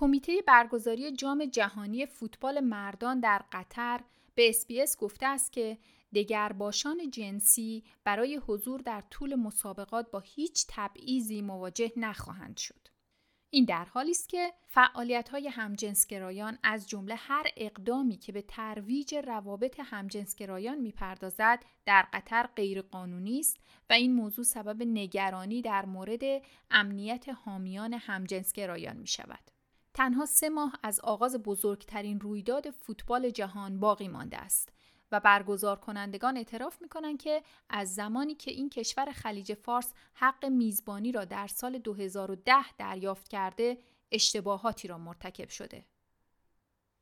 [0.00, 4.00] کمیته برگزاری جام جهانی فوتبال مردان در قطر
[4.34, 5.78] به اسپیس گفته است که
[6.14, 12.88] دگرباشان جنسی برای حضور در طول مسابقات با هیچ تبعیضی مواجه نخواهند شد.
[13.50, 19.14] این در حالی است که فعالیت های همجنسگرایان از جمله هر اقدامی که به ترویج
[19.14, 23.56] روابط همجنسگرایان می‌پردازد در قطر غیرقانونی است
[23.90, 26.22] و این موضوع سبب نگرانی در مورد
[26.70, 29.57] امنیت حامیان همجنسگرایان می شود.
[29.98, 34.72] تنها سه ماه از آغاز بزرگترین رویداد فوتبال جهان باقی مانده است
[35.12, 40.44] و برگزار کنندگان اعتراف می کنند که از زمانی که این کشور خلیج فارس حق
[40.44, 43.78] میزبانی را در سال 2010 دریافت کرده
[44.12, 45.84] اشتباهاتی را مرتکب شده.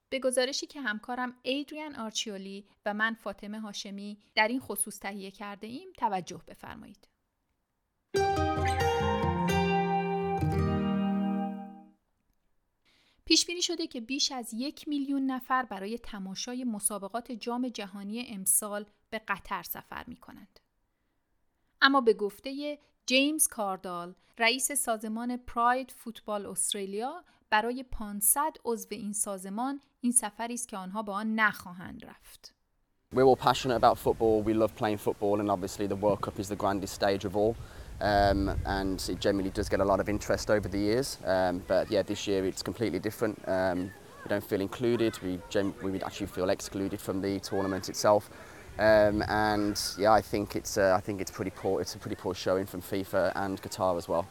[0.08, 5.66] به گزارشی که همکارم ایدریان آرچیولی و من فاطمه هاشمی در این خصوص تهیه کرده
[5.66, 7.08] ایم توجه بفرمایید.
[13.26, 18.86] پیش بینی شده که بیش از یک میلیون نفر برای تماشای مسابقات جام جهانی امسال
[19.10, 20.60] به قطر سفر می کنند.
[21.82, 29.80] اما به گفته جیمز کاردال رئیس سازمان پراید فوتبال استرالیا برای 500 عضو این سازمان
[30.00, 32.54] این سفری است که آنها به آن نخواهند رفت.
[33.14, 34.42] We're all passionate about football.
[34.42, 37.54] We love playing football and obviously the World Cup is the grandest stage of all.
[38.01, 41.17] um, and it generally does get a lot of interest over the years.
[41.25, 43.41] Um, but yeah, this year it's completely different.
[43.47, 43.91] Um,
[44.23, 45.17] we don't feel included.
[45.23, 45.39] We
[45.83, 48.29] we would actually feel excluded from the tournament itself.
[48.79, 51.81] Um, and yeah, I think it's uh, I think it's pretty poor.
[51.81, 54.25] It's a pretty poor showing from FIFA and Qatar as well.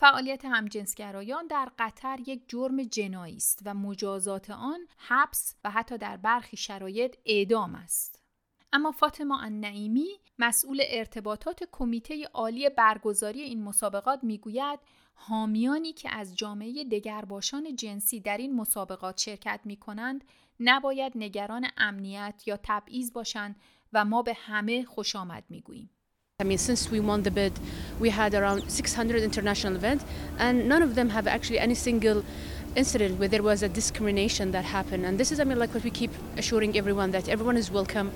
[0.00, 6.16] فعالیت همجنسگرایان در قطر یک جرم جنایی است و مجازات آن حبس و حتی در
[6.16, 8.18] برخی شرایط اعدام است.
[8.73, 10.07] اما فاطمه النعیمی
[10.39, 14.79] مسئول ارتباطات کمیته عالی برگزاری این مسابقات می‌گوید
[15.13, 20.23] حامیانی که از جامعه دگرباشان جنسی در این مسابقات شرکت می کنند
[20.59, 23.55] نباید نگران امنیت یا تبعیض باشند
[23.93, 25.89] و ما به همه خوش آمد می گوییم.
[26.41, 27.53] I mean, since we won the bid,
[28.01, 30.03] we had around 600 international events,
[30.37, 32.23] and none of them have actually any single
[32.75, 35.05] incident where there was a discrimination that happened.
[35.05, 38.11] And this is, I mean, like what we keep assuring everyone that everyone is welcome.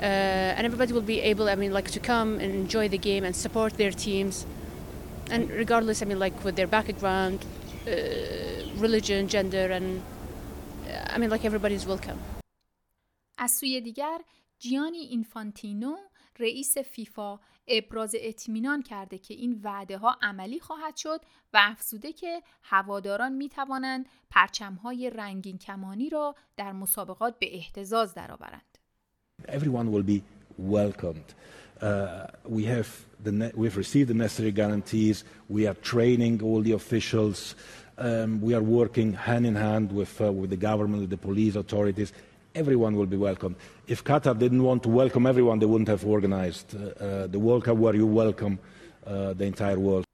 [0.00, 3.24] Uh, and everybody will be able, I mean, like to come and enjoy the game
[3.24, 4.46] and support their teams,
[5.30, 7.38] and regardless, I mean, like with their background,
[7.86, 7.92] uh,
[8.86, 10.02] religion, gender, and
[11.14, 12.18] I mean, like everybody's welcome.
[13.38, 14.18] از سوی دیگر
[14.58, 15.96] جیانی اینفانتینو
[16.38, 17.38] رئیس فیفا
[17.68, 21.20] ابراز اطمینان کرده که این وعده ها عملی خواهد شد
[21.52, 28.14] و افزوده که هواداران می توانند پرچم های رنگین کمانی را در مسابقات به احتزاز
[28.14, 28.69] درآورند.
[29.48, 30.22] Everyone will be
[30.58, 31.24] welcomed.
[31.80, 33.04] Uh, we have
[33.54, 35.24] we've received the necessary guarantees.
[35.48, 37.54] We are training all the officials.
[37.98, 41.54] Um, we are working hand in hand with, uh, with the government, with the police
[41.54, 42.12] authorities.
[42.54, 43.56] Everyone will be welcomed.
[43.86, 47.64] If Qatar didn't want to welcome everyone, they wouldn't have organized uh, uh the World
[47.64, 48.58] Cup where you welcome
[49.06, 50.09] uh, the entire world.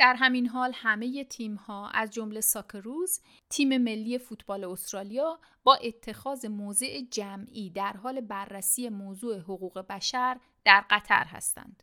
[0.00, 6.46] در همین حال همه تیم ها از جمله ساکروز تیم ملی فوتبال استرالیا با اتخاذ
[6.46, 11.82] موضع جمعی در حال بررسی موضوع حقوق بشر در قطر هستند.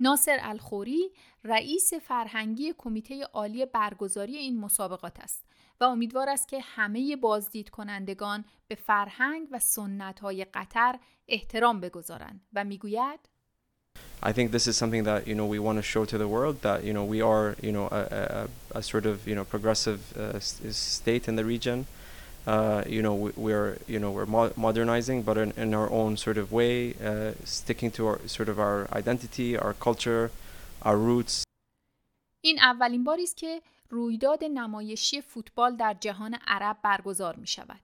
[0.00, 1.10] ناصر الخوری
[1.44, 5.46] رئیس فرهنگی کمیته عالی برگزاری این مسابقات است
[5.80, 12.46] و امیدوار است که همه بازدید کنندگان به فرهنگ و سنت های قطر احترام بگذارند
[12.52, 13.35] و می‌گوید
[14.23, 16.61] I think this is something that you know we want to show to the world
[16.61, 20.15] that you know we are you know a, a, a sort of you know progressive
[20.15, 21.87] uh, state in the region.
[22.45, 26.17] Uh, you know we, are you know we're mo modernizing, but in, in, our own
[26.17, 30.31] sort of way, uh, sticking to our sort of our identity, our culture,
[30.83, 31.43] our roots.
[32.43, 37.79] این اولین باری است که رویداد نمایشی فوتبال در جهان عرب برگزار می شود.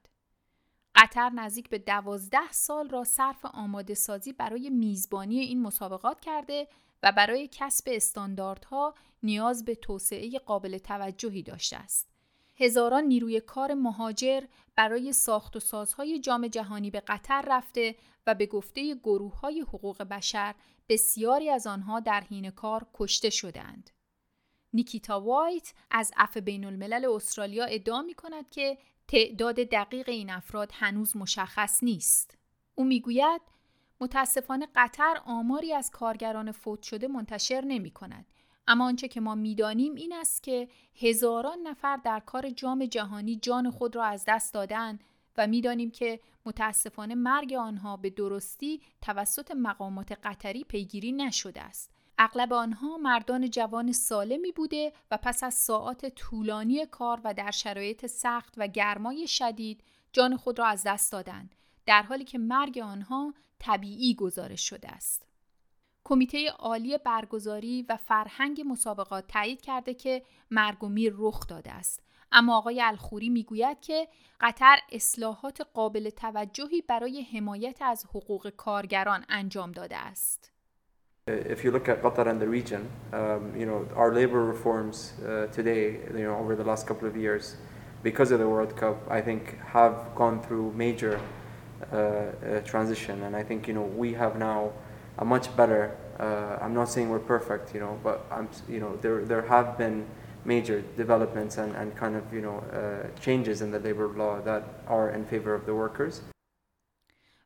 [0.95, 6.67] قطر نزدیک به دوازده سال را صرف آماده سازی برای میزبانی این مسابقات کرده
[7.03, 8.93] و برای کسب استانداردها
[9.23, 12.09] نیاز به توسعه قابل توجهی داشته است.
[12.55, 14.43] هزاران نیروی کار مهاجر
[14.75, 17.95] برای ساخت و سازهای جام جهانی به قطر رفته
[18.27, 20.55] و به گفته گروه های حقوق بشر
[20.89, 23.89] بسیاری از آنها در حین کار کشته شدند.
[24.73, 30.71] نیکیتا وایت از اف بین الملل استرالیا ادعا می کند که تعداد دقیق این افراد
[30.73, 32.37] هنوز مشخص نیست.
[32.75, 33.41] او می‌گوید
[34.01, 38.25] متاسفانه قطر آماری از کارگران فوت شده منتشر نمی کند.
[38.67, 43.71] اما آنچه که ما می‌دانیم این است که هزاران نفر در کار جام جهانی جان
[43.71, 45.03] خود را از دست دادند
[45.37, 51.91] و می‌دانیم که متاسفانه مرگ آنها به درستی توسط مقامات قطری پیگیری نشده است.
[52.23, 58.05] اغلب آنها مردان جوان سالمی بوده و پس از ساعات طولانی کار و در شرایط
[58.05, 59.83] سخت و گرمای شدید
[60.13, 61.55] جان خود را از دست دادند
[61.85, 65.27] در حالی که مرگ آنها طبیعی گزارش شده است.
[66.03, 72.03] کمیته عالی برگزاری و فرهنگ مسابقات تایید کرده که مرگ و میر رخ داده است
[72.31, 74.07] اما آقای الخوری می‌گوید که
[74.39, 80.52] قطر اصلاحات قابل توجهی برای حمایت از حقوق کارگران انجام داده است.
[81.25, 85.47] If you look at Qatar and the region, um, you know, our labor reforms uh,
[85.53, 87.55] today, you know, over the last couple of years,
[88.03, 91.21] because of the World Cup, I think have gone through major
[91.93, 94.73] uh, uh, transition, and I think you know we have now
[95.17, 95.95] a much better.
[96.19, 99.77] Uh, I'm not saying we're perfect, you know, but I'm, you know, there there have
[99.77, 100.05] been
[100.43, 104.83] major developments and, and kind of you know uh, changes in the labor law that
[104.87, 106.19] are in favor of the workers.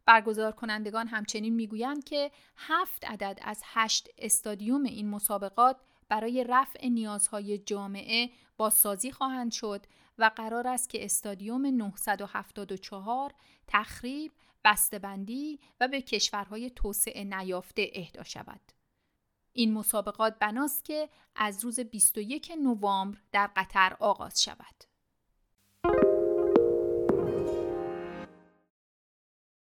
[0.07, 5.77] برگزار کنندگان همچنین می‌گویند که هفت عدد از هشت استادیوم این مسابقات
[6.09, 9.85] برای رفع نیازهای جامعه بازسازی خواهند شد
[10.17, 13.33] و قرار است که استادیوم 974
[13.67, 14.31] تخریب،
[14.65, 18.61] بسته‌بندی و به کشورهای توسعه نیافته اهدا شود.
[19.53, 24.86] این مسابقات بناست که از روز 21 نوامبر در قطر آغاز شود.